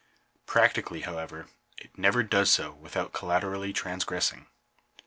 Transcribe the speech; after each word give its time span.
Practically, 0.47 1.01
however, 1.01 1.45
it 1.77 1.95
never 1.95 2.23
does 2.23 2.49
so 2.49 2.71
without 2.73 3.13
collaterally 3.13 3.71
transgressing. 3.71 4.47